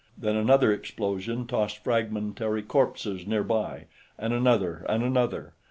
Then 0.17 0.35
another 0.35 0.73
explosion 0.73 1.45
tossed 1.45 1.83
fragmentary 1.83 2.63
corpses 2.63 3.27
nearby, 3.27 3.85
and 4.17 4.33
another 4.33 4.83
and 4.89 5.03
another. 5.03 5.53